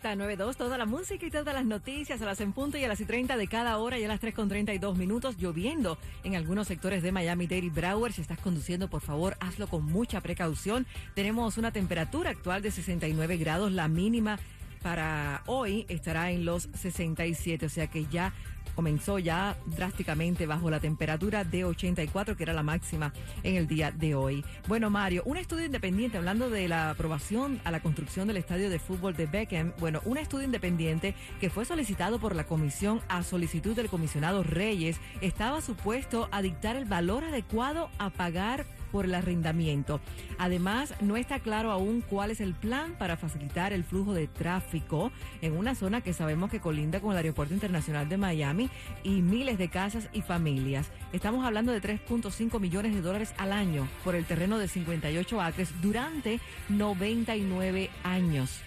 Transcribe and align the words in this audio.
Z92, 0.00 0.56
toda 0.56 0.78
la 0.78 0.86
música 0.86 1.26
y 1.26 1.30
todas 1.30 1.54
las 1.54 1.66
noticias 1.66 2.22
a 2.22 2.24
las 2.24 2.40
en 2.40 2.52
punto 2.52 2.78
y 2.78 2.84
a 2.84 2.88
las 2.88 3.00
y 3.00 3.04
30 3.04 3.36
de 3.36 3.46
cada 3.46 3.76
hora 3.78 3.98
y 3.98 4.04
a 4.04 4.08
las 4.08 4.20
3 4.20 4.34
con 4.34 4.48
32 4.48 4.96
minutos, 4.96 5.36
lloviendo 5.36 5.98
en 6.24 6.34
algunos 6.34 6.68
sectores 6.68 7.02
de 7.02 7.12
Miami-Dade 7.12 7.66
y 7.66 7.70
Broward. 7.70 8.12
Si 8.12 8.22
estás 8.22 8.38
conduciendo, 8.38 8.88
por 8.88 9.02
favor, 9.02 9.36
hazlo 9.40 9.66
con 9.66 9.84
mucha 9.84 10.20
precaución. 10.20 10.86
Tenemos 11.14 11.58
una 11.58 11.72
temperatura 11.72 12.30
actual 12.30 12.62
de 12.62 12.70
69 12.70 13.36
grados, 13.36 13.72
la 13.72 13.88
mínima 13.88 14.38
para 14.82 15.42
hoy 15.46 15.86
estará 15.88 16.30
en 16.30 16.44
los 16.44 16.68
67, 16.74 17.66
o 17.66 17.68
sea 17.68 17.86
que 17.86 18.06
ya 18.06 18.32
comenzó 18.74 19.18
ya 19.18 19.56
drásticamente 19.66 20.46
bajo 20.46 20.70
la 20.70 20.80
temperatura 20.80 21.44
de 21.44 21.64
84, 21.64 22.36
que 22.36 22.42
era 22.42 22.52
la 22.52 22.62
máxima 22.62 23.12
en 23.42 23.56
el 23.56 23.66
día 23.66 23.90
de 23.90 24.14
hoy. 24.14 24.44
Bueno, 24.66 24.90
Mario, 24.90 25.22
un 25.26 25.36
estudio 25.36 25.66
independiente, 25.66 26.18
hablando 26.18 26.50
de 26.50 26.68
la 26.68 26.90
aprobación 26.90 27.60
a 27.64 27.70
la 27.70 27.80
construcción 27.80 28.28
del 28.28 28.38
estadio 28.38 28.70
de 28.70 28.78
fútbol 28.78 29.14
de 29.14 29.26
Beckham, 29.26 29.72
bueno, 29.78 30.00
un 30.04 30.18
estudio 30.18 30.44
independiente 30.44 31.14
que 31.40 31.50
fue 31.50 31.64
solicitado 31.64 32.18
por 32.18 32.34
la 32.34 32.44
comisión 32.44 33.00
a 33.08 33.22
solicitud 33.22 33.76
del 33.76 33.88
comisionado 33.88 34.42
Reyes, 34.42 34.98
estaba 35.20 35.60
supuesto 35.60 36.28
a 36.32 36.42
dictar 36.42 36.76
el 36.76 36.84
valor 36.84 37.24
adecuado 37.24 37.90
a 37.98 38.10
pagar 38.10 38.64
por 38.92 39.06
el 39.06 39.14
arrendamiento. 39.14 40.00
Además, 40.38 40.94
no 41.00 41.16
está 41.16 41.40
claro 41.40 41.72
aún 41.72 42.02
cuál 42.02 42.30
es 42.30 42.40
el 42.40 42.54
plan 42.54 42.94
para 42.98 43.16
facilitar 43.16 43.72
el 43.72 43.82
flujo 43.82 44.12
de 44.14 44.28
tráfico 44.28 45.10
en 45.40 45.56
una 45.56 45.74
zona 45.74 46.02
que 46.02 46.12
sabemos 46.12 46.50
que 46.50 46.60
colinda 46.60 47.00
con 47.00 47.12
el 47.12 47.16
Aeropuerto 47.16 47.54
Internacional 47.54 48.08
de 48.08 48.18
Miami 48.18 48.70
y 49.02 49.22
miles 49.22 49.58
de 49.58 49.68
casas 49.68 50.08
y 50.12 50.20
familias. 50.20 50.90
Estamos 51.12 51.44
hablando 51.44 51.72
de 51.72 51.80
3.5 51.80 52.60
millones 52.60 52.94
de 52.94 53.00
dólares 53.00 53.34
al 53.38 53.52
año 53.52 53.88
por 54.04 54.14
el 54.14 54.26
terreno 54.26 54.58
de 54.58 54.68
58 54.68 55.40
acres 55.40 55.72
durante 55.80 56.40
99 56.68 57.90
años. 58.04 58.60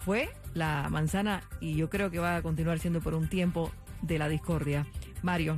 Fue 0.00 0.30
la 0.54 0.88
manzana 0.88 1.42
y 1.60 1.74
yo 1.74 1.90
creo 1.90 2.10
que 2.10 2.18
va 2.18 2.36
a 2.36 2.42
continuar 2.42 2.78
siendo 2.78 3.00
por 3.00 3.14
un 3.14 3.28
tiempo 3.28 3.70
de 4.02 4.18
la 4.18 4.28
discordia. 4.28 4.86
Mario. 5.22 5.56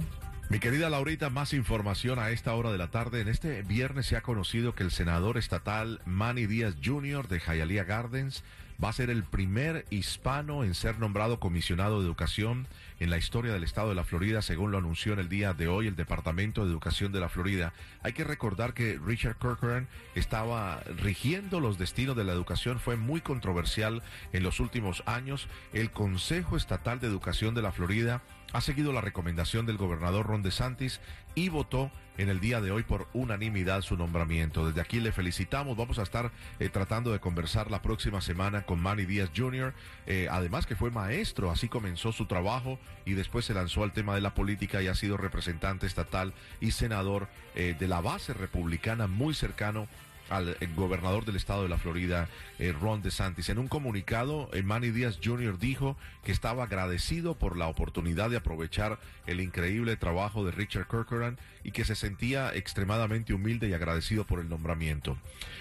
Mi 0.52 0.60
querida 0.60 0.90
Laurita, 0.90 1.30
más 1.30 1.54
información 1.54 2.18
a 2.18 2.28
esta 2.28 2.54
hora 2.54 2.70
de 2.70 2.76
la 2.76 2.90
tarde. 2.90 3.22
En 3.22 3.28
este 3.28 3.62
viernes 3.62 4.04
se 4.04 4.18
ha 4.18 4.20
conocido 4.20 4.74
que 4.74 4.82
el 4.82 4.90
senador 4.90 5.38
estatal 5.38 6.02
Manny 6.04 6.44
Díaz 6.44 6.74
Jr. 6.84 7.26
de 7.26 7.40
Hialeah 7.40 7.84
Gardens 7.84 8.44
va 8.82 8.88
a 8.88 8.92
ser 8.92 9.10
el 9.10 9.22
primer 9.22 9.84
hispano 9.90 10.64
en 10.64 10.74
ser 10.74 10.98
nombrado 10.98 11.38
comisionado 11.38 12.00
de 12.00 12.06
educación 12.06 12.66
en 12.98 13.10
la 13.10 13.18
historia 13.18 13.52
del 13.52 13.64
estado 13.64 13.90
de 13.90 13.94
la 13.94 14.04
Florida, 14.04 14.42
según 14.42 14.72
lo 14.72 14.78
anunció 14.78 15.12
en 15.12 15.20
el 15.20 15.28
día 15.28 15.54
de 15.54 15.68
hoy 15.68 15.86
el 15.86 15.96
Departamento 15.96 16.64
de 16.64 16.70
Educación 16.70 17.12
de 17.12 17.20
la 17.20 17.28
Florida. 17.28 17.72
Hay 18.02 18.12
que 18.12 18.24
recordar 18.24 18.74
que 18.74 18.98
Richard 19.04 19.36
Corcoran 19.36 19.88
estaba 20.14 20.80
rigiendo 20.98 21.60
los 21.60 21.78
destinos 21.78 22.16
de 22.16 22.24
la 22.24 22.32
educación, 22.32 22.80
fue 22.80 22.96
muy 22.96 23.20
controversial 23.20 24.02
en 24.32 24.42
los 24.42 24.58
últimos 24.58 25.02
años. 25.06 25.48
El 25.72 25.90
Consejo 25.90 26.56
Estatal 26.56 26.98
de 26.98 27.06
Educación 27.06 27.54
de 27.54 27.62
la 27.62 27.72
Florida 27.72 28.22
ha 28.52 28.60
seguido 28.60 28.92
la 28.92 29.00
recomendación 29.00 29.66
del 29.66 29.78
gobernador 29.78 30.26
Ron 30.26 30.42
DeSantis 30.42 31.00
y 31.34 31.48
votó 31.48 31.90
en 32.18 32.28
el 32.28 32.40
día 32.40 32.60
de 32.60 32.70
hoy 32.70 32.82
por 32.82 33.08
unanimidad 33.14 33.82
su 33.82 33.96
nombramiento. 33.96 34.66
Desde 34.66 34.80
aquí 34.80 35.00
le 35.00 35.12
felicitamos. 35.12 35.76
Vamos 35.76 35.98
a 35.98 36.02
estar 36.02 36.30
eh, 36.58 36.68
tratando 36.68 37.12
de 37.12 37.20
conversar 37.20 37.70
la 37.70 37.82
próxima 37.82 38.20
semana 38.20 38.62
con 38.62 38.71
Manny 38.80 39.04
Díaz 39.04 39.30
Jr., 39.36 39.74
eh, 40.06 40.28
además 40.30 40.66
que 40.66 40.76
fue 40.76 40.90
maestro, 40.90 41.50
así 41.50 41.68
comenzó 41.68 42.12
su 42.12 42.26
trabajo 42.26 42.78
y 43.04 43.12
después 43.12 43.44
se 43.44 43.54
lanzó 43.54 43.82
al 43.82 43.92
tema 43.92 44.14
de 44.14 44.20
la 44.20 44.34
política 44.34 44.82
y 44.82 44.88
ha 44.88 44.94
sido 44.94 45.16
representante 45.16 45.86
estatal 45.86 46.32
y 46.60 46.72
senador 46.72 47.28
eh, 47.54 47.74
de 47.78 47.88
la 47.88 48.00
base 48.00 48.34
republicana 48.34 49.06
muy 49.06 49.34
cercano 49.34 49.88
al 50.32 50.56
gobernador 50.74 51.24
del 51.24 51.36
estado 51.36 51.62
de 51.62 51.68
la 51.68 51.78
Florida, 51.78 52.28
eh, 52.58 52.72
Ron 52.72 53.02
DeSantis. 53.02 53.48
En 53.50 53.58
un 53.58 53.68
comunicado, 53.68 54.48
eh, 54.52 54.62
Manny 54.62 54.90
Díaz 54.90 55.18
Jr. 55.22 55.58
dijo 55.58 55.96
que 56.24 56.32
estaba 56.32 56.64
agradecido 56.64 57.34
por 57.34 57.56
la 57.56 57.66
oportunidad 57.66 58.30
de 58.30 58.38
aprovechar 58.38 58.98
el 59.26 59.40
increíble 59.40 59.96
trabajo 59.96 60.44
de 60.44 60.52
Richard 60.52 60.86
Corcoran 60.86 61.38
y 61.64 61.72
que 61.72 61.84
se 61.84 61.94
sentía 61.94 62.54
extremadamente 62.54 63.34
humilde 63.34 63.68
y 63.68 63.74
agradecido 63.74 64.24
por 64.24 64.40
el 64.40 64.48
nombramiento. 64.48 65.16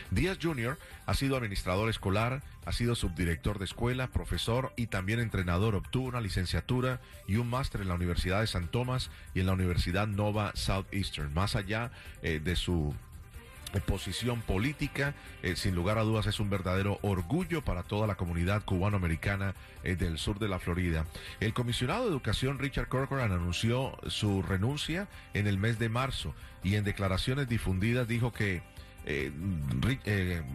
Díaz 0.09 0.40
Jr. 0.42 0.78
ha 1.06 1.14
sido 1.14 1.38
administrador 1.38 1.90
escolar, 1.90 2.42
ha 2.66 2.72
sido 2.72 2.96
subdirector 2.96 3.59
de 3.59 3.66
escuela, 3.66 4.08
profesor 4.08 4.74
y 4.76 4.88
también 4.88 5.20
entrenador. 5.20 5.76
Obtuvo 5.76 6.08
una 6.08 6.22
licenciatura 6.22 7.02
y 7.28 7.36
un 7.36 7.50
máster 7.50 7.82
en 7.82 7.90
la 7.90 7.96
Universidad 7.96 8.42
de 8.42 8.48
San 8.48 8.68
Tomás 8.68 9.09
y 9.34 9.42
en 9.42 9.48
la 9.48 9.53
Universidad 9.53 10.08
Nova 10.08 10.52
Southeastern. 10.56 11.34
Más 11.34 11.56
allá 11.56 11.92
eh, 12.24 12.40
de 12.44 12.56
su 12.56 12.96
posición 13.80 14.42
política. 14.42 15.14
Eh, 15.44 15.56
sin 15.56 15.76
lugar 15.76 15.98
a 15.98 16.02
dudas 16.02 16.28
es 16.28 16.40
un 16.40 16.50
verdadero 16.50 17.00
orgullo 17.02 17.64
para 17.64 17.84
toda 17.84 18.08
la 18.08 18.16
comunidad 18.16 18.64
cubanoamericana 18.66 19.56
eh, 19.84 19.96
del 19.96 20.18
sur 20.18 20.40
de 20.40 20.50
la 20.50 20.59
Florida. 20.59 21.06
El 21.40 21.54
comisionado 21.54 22.04
de 22.04 22.09
educación 22.09 22.59
Richard 22.59 22.90
Corcoran 22.90 23.32
anunció 23.32 23.98
su 24.08 24.42
renuncia 24.42 25.08
en 25.34 25.48
el 25.48 25.58
mes 25.58 25.80
de 25.80 25.90
marzo 25.90 26.36
y 26.64 26.76
en 26.76 26.84
declaraciones 26.84 27.48
difundidas 27.48 28.08
dijo 28.08 28.34
que 28.34 28.62
eh, 29.06 29.32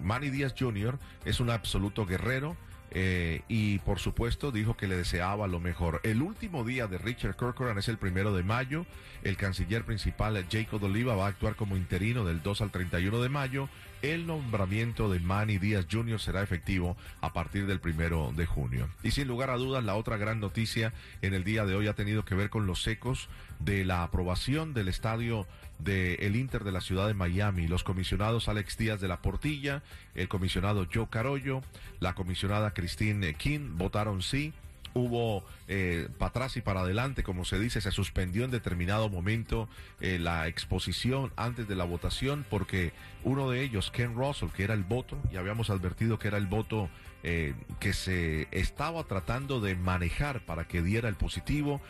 Manny 0.03 0.31
Díaz 0.31 0.55
Jr. 0.57 0.99
es 1.25 1.41
un 1.41 1.51
absoluto 1.51 2.07
guerrero, 2.07 2.57
eh, 2.91 3.43
y 3.49 3.79
por 3.81 3.99
supuesto 3.99 4.53
dijo 4.53 4.77
que 4.77 4.87
le 4.87 4.97
deseaba 4.97 5.47
lo 5.47 5.61
mejor. 5.61 6.01
El 6.05 6.23
último 6.23 6.65
día 6.65 6.87
de 6.87 6.99
Richard 6.99 7.37
Corcoran 7.37 7.79
es 7.79 7.89
el 7.89 7.99
primero 7.99 8.35
de 8.35 8.43
mayo. 8.43 8.87
El 9.23 9.37
canciller 9.37 9.85
principal 9.85 10.47
Jacob 10.51 10.83
Oliva 10.85 11.17
va 11.17 11.27
a 11.27 11.29
actuar 11.29 11.57
como 11.57 11.77
interino 11.77 12.25
del 12.25 12.43
2 12.43 12.61
al 12.61 12.71
31 12.71 13.21
de 13.21 13.29
mayo. 13.29 13.69
El 14.03 14.27
nombramiento 14.27 15.11
de 15.11 15.21
Manny 15.21 15.59
Díaz 15.59 15.87
Jr. 15.91 16.21
será 16.21 16.43
efectivo 16.43 16.97
a 17.21 17.33
partir 17.33 17.67
del 17.67 17.81
primero 17.81 18.33
de 18.37 18.47
junio. 18.47 18.89
Y 19.03 19.11
sin 19.11 19.27
lugar 19.27 19.51
a 19.51 19.57
dudas, 19.57 19.83
la 19.83 19.97
otra 19.97 20.17
gran 20.17 20.39
noticia 20.39 20.93
en 21.23 21.35
el 21.35 21.45
día 21.45 21.65
de 21.65 21.75
hoy 21.75 21.89
ha 21.89 21.95
tenido 21.95 22.25
que 22.25 22.35
ver 22.35 22.51
con 22.51 22.67
los 22.67 22.87
ecos 22.87 23.29
de 23.59 23.85
la 23.85 24.03
aprobación 24.03 24.75
del 24.75 24.89
estadio 24.89 25.47
del 25.79 26.37
Inter 26.37 26.65
de 26.65 26.73
la 26.73 26.81
ciudad 26.81 27.07
de 27.07 27.15
Miami, 27.15 27.69
los 27.69 27.85
comisionados 27.85 28.49
Alex 28.49 28.77
Díaz 28.79 29.01
de 29.01 29.09
la 29.09 29.21
Portilla, 29.21 29.83
el 30.15 30.29
comisionado 30.29 30.87
Joe 30.93 31.09
Carollo, 31.11 31.63
la 32.01 32.15
comisionada 32.15 32.73
Christine 32.73 33.35
King 33.35 33.77
votaron 33.77 34.23
sí. 34.23 34.53
Hubo 34.95 35.45
eh, 35.69 36.09
para 36.17 36.31
atrás 36.31 36.57
y 36.57 36.63
para 36.63 36.81
adelante, 36.81 37.23
como 37.23 37.45
se 37.45 37.59
dice, 37.59 37.83
se 37.83 37.91
suspendió 37.91 38.47
en 38.47 38.51
determinado 38.51 39.11
momento 39.11 39.69
eh, 40.01 40.19
la 40.19 40.49
exposición 40.49 41.33
antes 41.37 41.69
de 41.69 41.77
la 41.77 41.85
votación 41.85 42.47
porque 42.49 42.95
uno 43.23 43.51
de 43.51 43.63
ellos, 43.63 43.91
Ken 43.91 44.15
Russell, 44.15 44.49
que 44.49 44.65
era 44.65 44.73
el 44.73 44.85
voto, 44.85 45.19
y 45.31 45.37
habíamos 45.37 45.69
advertido 45.69 46.19
que 46.19 46.29
era 46.29 46.39
el 46.39 46.47
voto 46.47 46.89
eh, 47.25 47.53
que 47.79 47.93
se 47.93 48.49
estaba 48.53 49.05
tratando 49.05 49.61
de 49.61 49.77
manejar 49.77 50.41
para 50.47 50.67
que 50.67 50.81
diera 50.81 51.11
el 51.11 51.17
positivo, 51.17 51.83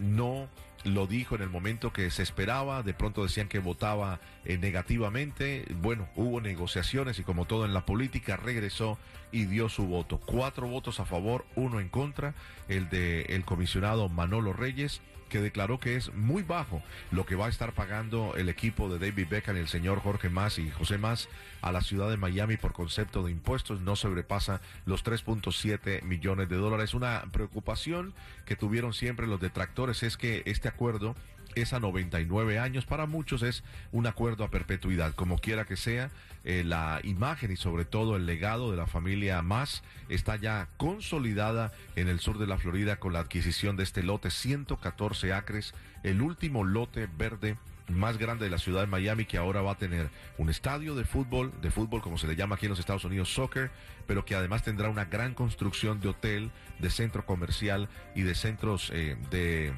no 0.00 0.48
lo 0.84 1.06
dijo 1.06 1.34
en 1.34 1.42
el 1.42 1.50
momento 1.50 1.92
que 1.92 2.10
se 2.10 2.22
esperaba, 2.22 2.82
de 2.82 2.94
pronto 2.94 3.22
decían 3.22 3.48
que 3.48 3.58
votaba 3.58 4.20
eh, 4.44 4.58
negativamente, 4.58 5.64
bueno, 5.80 6.08
hubo 6.16 6.40
negociaciones 6.40 7.18
y 7.18 7.24
como 7.24 7.46
todo 7.46 7.64
en 7.64 7.74
la 7.74 7.84
política 7.84 8.36
regresó 8.36 8.98
y 9.32 9.44
dio 9.44 9.68
su 9.68 9.86
voto. 9.86 10.18
Cuatro 10.18 10.68
votos 10.68 11.00
a 11.00 11.04
favor, 11.04 11.44
uno 11.56 11.80
en 11.80 11.88
contra, 11.88 12.34
el 12.68 12.88
de 12.88 13.22
el 13.22 13.44
comisionado 13.44 14.08
Manolo 14.08 14.52
Reyes 14.52 15.00
que 15.28 15.40
declaró 15.40 15.78
que 15.78 15.96
es 15.96 16.12
muy 16.14 16.42
bajo 16.42 16.82
lo 17.10 17.26
que 17.26 17.36
va 17.36 17.46
a 17.46 17.48
estar 17.50 17.72
pagando 17.72 18.34
el 18.36 18.48
equipo 18.48 18.88
de 18.88 18.98
David 18.98 19.28
Beckham, 19.28 19.56
el 19.56 19.68
señor 19.68 20.00
Jorge 20.00 20.28
Más 20.28 20.58
y 20.58 20.70
José 20.70 20.98
Más 20.98 21.28
a 21.60 21.72
la 21.72 21.80
ciudad 21.80 22.08
de 22.10 22.16
Miami 22.16 22.56
por 22.56 22.72
concepto 22.72 23.22
de 23.22 23.32
impuestos, 23.32 23.80
no 23.80 23.96
sobrepasa 23.96 24.60
los 24.86 25.04
3.7 25.04 26.02
millones 26.02 26.48
de 26.48 26.56
dólares. 26.56 26.94
Una 26.94 27.22
preocupación 27.32 28.14
que 28.44 28.56
tuvieron 28.56 28.92
siempre 28.92 29.26
los 29.26 29.40
detractores 29.40 30.02
es 30.02 30.16
que 30.16 30.42
este 30.46 30.68
acuerdo 30.68 31.14
es 31.54 31.72
a 31.72 31.80
99 31.80 32.58
años. 32.58 32.86
Para 32.86 33.06
muchos 33.06 33.42
es 33.42 33.64
un 33.92 34.06
acuerdo 34.06 34.44
a 34.44 34.50
perpetuidad. 34.50 35.14
Como 35.14 35.38
quiera 35.38 35.64
que 35.64 35.76
sea, 35.76 36.10
eh, 36.44 36.62
la 36.64 37.00
imagen 37.02 37.50
y 37.50 37.56
sobre 37.56 37.84
todo 37.84 38.16
el 38.16 38.26
legado 38.26 38.70
de 38.70 38.76
la 38.76 38.86
familia 38.86 39.42
Más 39.42 39.82
está 40.08 40.36
ya 40.36 40.68
consolidada 40.76 41.72
en 41.96 42.08
el 42.08 42.20
sur 42.20 42.38
de 42.38 42.46
la 42.46 42.58
Florida 42.58 42.96
con 42.96 43.12
la 43.12 43.20
adquisición 43.20 43.76
de 43.76 43.82
este 43.82 44.02
lote, 44.02 44.30
114 44.30 45.32
acres, 45.32 45.74
el 46.04 46.22
último 46.22 46.64
lote 46.64 47.08
verde 47.18 47.56
más 47.88 48.18
grande 48.18 48.44
de 48.44 48.50
la 48.50 48.58
ciudad 48.58 48.82
de 48.82 48.86
Miami 48.86 49.24
que 49.24 49.38
ahora 49.38 49.62
va 49.62 49.72
a 49.72 49.78
tener 49.78 50.10
un 50.36 50.50
estadio 50.50 50.94
de 50.94 51.04
fútbol, 51.04 51.52
de 51.60 51.70
fútbol 51.70 52.02
como 52.02 52.18
se 52.18 52.26
le 52.26 52.36
llama 52.36 52.56
aquí 52.56 52.66
en 52.66 52.70
los 52.70 52.78
Estados 52.78 53.04
Unidos, 53.04 53.32
soccer, 53.32 53.70
pero 54.06 54.24
que 54.24 54.34
además 54.34 54.62
tendrá 54.62 54.88
una 54.88 55.06
gran 55.06 55.34
construcción 55.34 56.00
de 56.00 56.08
hotel, 56.08 56.50
de 56.78 56.90
centro 56.90 57.24
comercial 57.24 57.88
y 58.14 58.22
de 58.22 58.34
centros 58.34 58.90
eh, 58.94 59.16
de 59.30 59.72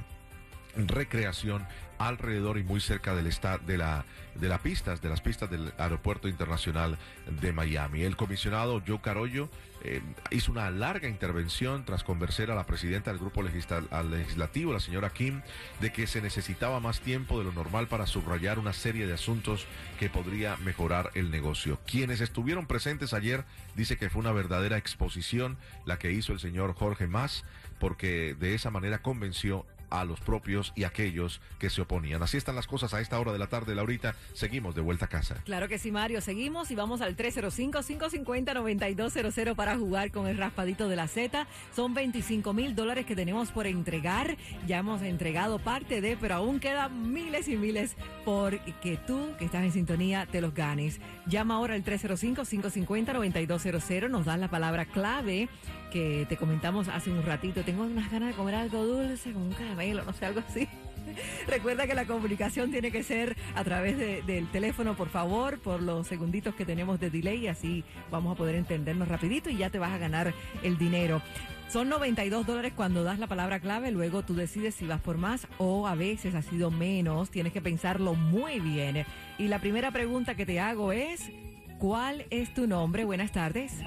recreación 0.77 1.67
alrededor 1.99 2.57
y 2.59 2.63
muy 2.63 2.81
cerca 2.81 3.15
del 3.15 3.27
esta, 3.27 3.59
de 3.59 3.77
la 3.77 4.07
de 4.35 4.49
las 4.49 4.61
pistas 4.61 5.03
de 5.03 5.09
las 5.09 5.21
pistas 5.21 5.51
del 5.51 5.73
aeropuerto 5.77 6.29
internacional 6.29 6.97
de 7.41 7.53
Miami. 7.53 8.03
El 8.03 8.17
comisionado 8.17 8.83
Joe 8.87 9.01
Carollo 9.03 9.51
eh, 9.83 10.01
hizo 10.31 10.53
una 10.53 10.71
larga 10.71 11.09
intervención 11.09 11.85
tras 11.85 12.05
convencer 12.05 12.51
a 12.51 12.55
la 12.55 12.65
presidenta 12.65 13.11
del 13.11 13.21
grupo 13.21 13.43
legislativo, 13.43 14.73
la 14.73 14.81
señora 14.81 15.11
Kim, 15.11 15.43
de 15.81 15.93
que 15.93 16.07
se 16.07 16.23
necesitaba 16.23 16.81
más 16.81 17.01
tiempo 17.01 17.39
de 17.39 17.45
lo 17.45 17.53
normal 17.53 17.87
para 17.87 18.07
subrayar 18.07 18.59
una 18.59 18.73
serie 18.73 19.07
de 19.07 19.15
asuntos 19.15 19.67
que 19.99 20.09
podría 20.09 20.57
mejorar 20.57 21.11
el 21.15 21.31
negocio. 21.31 21.81
Quienes 21.87 22.21
estuvieron 22.21 22.67
presentes 22.67 23.13
ayer 23.13 23.45
dice 23.75 23.99
que 23.99 24.11
fue 24.11 24.21
una 24.21 24.33
verdadera 24.33 24.79
exposición 24.79 25.59
la 25.85 25.99
que 25.99 26.13
hizo 26.13 26.33
el 26.33 26.41
señor 26.41 26.75
Jorge 26.75 27.07
Mas, 27.07 27.45
porque 27.79 28.35
de 28.39 28.55
esa 28.55 28.71
manera 28.71 29.03
convenció 29.03 29.67
a 29.91 30.05
los 30.05 30.21
propios 30.21 30.73
y 30.75 30.85
aquellos 30.85 31.41
que 31.59 31.71
se 31.71 31.81
oponían. 31.83 32.23
Así 32.23 32.37
están 32.37 32.57
las 32.57 32.67
cosas 32.67 32.93
a 32.95 33.01
esta 33.01 33.19
hora 33.19 33.33
de 33.33 33.39
la 33.39 33.49
tarde, 33.49 33.75
Laurita. 33.75 34.15
Seguimos 34.33 34.75
de 34.75 34.81
vuelta 34.81 35.05
a 35.07 35.09
casa. 35.09 35.37
Claro 35.45 35.69
que 35.69 35.79
sí, 35.79 35.91
Mario. 35.91 36.21
Seguimos 36.21 36.71
y 36.71 36.75
vamos 36.75 37.01
al 37.01 37.17
305-550-9200 37.17 39.55
para 39.55 39.77
jugar 39.77 40.11
con 40.11 40.27
el 40.27 40.37
raspadito 40.39 40.89
de 40.89 40.97
la 40.97 41.07
Z. 41.09 41.47
Son 41.75 41.95
25 41.95 42.53
mil 42.53 42.75
dólares 42.75 43.07
que 43.07 43.17
tenemos 43.17 43.51
por 43.51 43.67
entregar. 43.67 44.37
Ya 44.67 44.79
hemos 44.79 45.03
entregado 45.03 45.59
parte 45.59 46.01
de, 46.01 46.17
pero 46.17 46.37
aún 46.37 46.61
quedan 46.61 47.13
miles 47.13 47.49
y 47.49 47.57
miles 47.57 47.97
por 48.25 48.61
que 48.81 48.97
tú, 48.97 49.33
que 49.39 49.45
estás 49.45 49.65
en 49.65 49.73
sintonía, 49.73 50.27
te 50.27 50.41
los 50.41 50.55
ganes. 50.55 51.01
Llama 51.27 51.57
ahora 51.57 51.75
al 51.75 51.85
305-550-9200. 51.85 54.09
Nos 54.09 54.25
dan 54.27 54.41
la 54.41 54.49
palabra 54.49 54.87
clave 54.87 55.49
que 55.91 56.25
te 56.29 56.37
comentamos 56.37 56.89
hace 56.89 57.11
un 57.11 57.25
ratito. 57.25 57.63
Tengo 57.63 57.85
unas 57.85 58.11
ganas 58.11 58.31
de 58.31 58.35
comer 58.35 58.55
algo 58.55 58.85
dulce, 58.85 59.33
como 59.33 59.47
un 59.47 59.53
caramelo, 59.81 60.05
no 60.05 60.12
sé, 60.12 60.27
algo 60.27 60.43
así. 60.47 60.69
Recuerda 61.49 61.87
que 61.87 61.94
la 61.94 62.05
comunicación 62.05 62.71
tiene 62.71 62.91
que 62.91 63.03
ser 63.03 63.37
a 63.55 63.65
través 63.65 63.99
del 63.99 64.47
teléfono, 64.49 64.94
por 64.94 65.09
favor, 65.09 65.59
por 65.59 65.82
los 65.82 66.06
segunditos 66.06 66.55
que 66.55 66.65
tenemos 66.65 67.00
de 67.00 67.11
delay, 67.11 67.49
así 67.49 67.85
vamos 68.11 68.35
a 68.35 68.38
poder 68.38 68.55
entendernos 68.55 69.09
rapidito 69.09 69.50
y 69.50 69.56
ya 69.56 69.71
te 69.71 69.79
vas 69.79 69.93
a 69.93 69.99
ganar 69.99 70.35
el 70.62 70.79
dinero. 70.79 71.23
Son 71.69 71.88
92 71.88 72.47
dólares 72.47 72.73
cuando 72.75 73.05
das 73.05 73.19
la 73.19 73.29
palabra 73.29 73.61
clave, 73.61 73.93
luego 73.93 74.23
tú 74.23 74.35
decides 74.35 74.75
si 74.75 74.87
vas 74.87 75.00
por 75.00 75.19
más 75.19 75.47
o 75.59 75.87
a 75.87 75.94
veces 75.94 76.35
ha 76.35 76.43
sido 76.43 76.71
menos, 76.71 77.31
tienes 77.31 77.53
que 77.53 77.61
pensarlo 77.62 78.15
muy 78.15 78.59
bien. 78.59 79.05
Y 79.38 79.49
la 79.49 79.61
primera 79.61 79.93
pregunta 79.93 80.35
que 80.35 80.47
te 80.47 80.59
hago 80.59 80.93
es, 80.93 81.31
¿cuál 81.79 82.26
es 82.31 82.53
tu 82.55 82.67
nombre? 82.67 83.05
Buenas 83.05 83.31
tardes. 83.31 83.81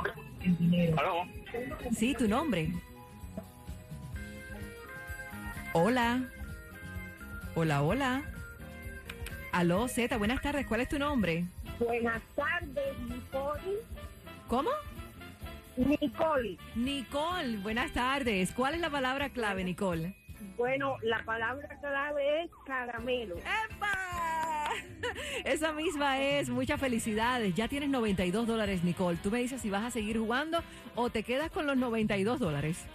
¿Aló? 0.97 1.25
Sí, 1.91 2.15
tu 2.17 2.27
nombre. 2.27 2.71
Hola. 5.75 6.21
Hola, 7.55 7.81
hola. 7.81 8.21
Aló, 9.51 9.87
Z, 9.87 10.15
buenas 10.17 10.39
tardes. 10.39 10.67
¿Cuál 10.67 10.81
es 10.81 10.89
tu 10.89 10.99
nombre? 10.99 11.45
Buenas 11.79 12.21
tardes, 12.35 12.99
Nicole. 13.09 13.79
¿Cómo? 14.47 14.69
Nicole. 15.75 16.57
Nicole, 16.75 17.57
buenas 17.57 17.91
tardes. 17.91 18.51
¿Cuál 18.51 18.75
es 18.75 18.81
la 18.81 18.91
palabra 18.91 19.29
clave, 19.29 19.63
Nicole? 19.63 20.15
Bueno, 20.57 20.97
la 21.01 21.23
palabra 21.25 21.67
clave 21.81 22.43
es 22.43 22.51
caramelo. 22.67 23.35
¡Epa! 23.37 24.69
Esa 25.43 25.71
misma 25.71 26.21
es. 26.21 26.49
Muchas 26.49 26.79
felicidades. 26.79 27.55
Ya 27.55 27.67
tienes 27.67 27.89
92 27.89 28.45
dólares, 28.45 28.83
Nicole. 28.83 29.17
Tú 29.23 29.31
me 29.31 29.39
dices 29.39 29.59
si 29.59 29.71
vas 29.71 29.83
a 29.83 29.89
seguir 29.89 30.19
jugando 30.19 30.61
o 30.93 31.09
te 31.09 31.23
quedas 31.23 31.49
con 31.49 31.65
los 31.65 31.77
92 31.77 32.39
dólares. 32.39 32.85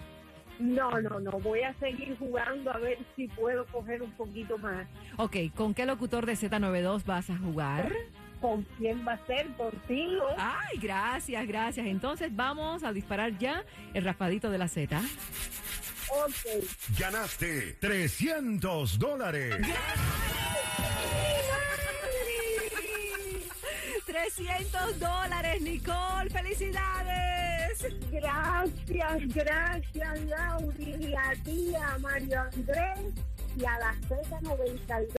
No, 0.58 0.90
no, 1.00 1.20
no. 1.20 1.32
Voy 1.40 1.62
a 1.62 1.72
seguir 1.74 2.16
jugando 2.18 2.72
a 2.72 2.78
ver 2.78 2.98
si 3.16 3.28
puedo 3.28 3.64
coger 3.66 4.02
un 4.02 4.10
poquito 4.12 4.58
más. 4.58 4.86
Ok, 5.16 5.36
¿con 5.54 5.74
qué 5.74 5.86
locutor 5.86 6.26
de 6.26 6.34
Z92 6.34 7.04
vas 7.04 7.30
a 7.30 7.38
jugar? 7.38 7.92
¿Con 8.40 8.62
quién 8.76 9.06
va 9.06 9.12
a 9.12 9.26
ser? 9.26 9.46
¿Contigo? 9.56 10.24
Ay, 10.36 10.78
gracias, 10.78 11.46
gracias. 11.46 11.86
Entonces 11.86 12.34
vamos 12.34 12.84
a 12.84 12.92
disparar 12.92 13.36
ya 13.38 13.64
el 13.94 14.04
raspadito 14.04 14.50
de 14.50 14.58
la 14.58 14.68
Z. 14.68 15.00
Ok. 16.10 16.64
Ganaste 16.98 17.76
300 17.80 18.98
dólares. 18.98 19.56
300 24.06 24.98
dólares, 24.98 25.60
Nicole. 25.60 26.30
¡Felicidades! 26.30 27.57
Gracias, 28.10 29.34
gracias, 29.34 30.24
Lauri, 30.24 31.14
a 31.14 31.32
ti, 31.44 31.72
a 31.76 31.98
Mario 31.98 32.40
Andrés 32.40 33.14
y 33.56 33.64
a 33.64 33.78
la 33.78 33.94
Z92. 34.08 35.08